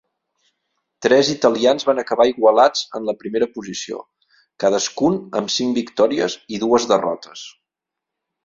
[1.05, 4.01] Tres italians van acabar igualats en la primera posició,
[4.65, 7.47] cadascun amb cinc victòries i dues derrotes.